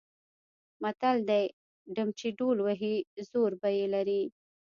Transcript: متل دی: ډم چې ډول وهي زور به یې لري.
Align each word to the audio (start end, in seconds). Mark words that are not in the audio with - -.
متل 0.81 1.17
دی: 1.29 1.45
ډم 1.95 2.09
چې 2.19 2.27
ډول 2.39 2.57
وهي 2.61 2.95
زور 3.31 3.51
به 3.61 3.69
یې 3.77 3.85
لري. 3.95 4.21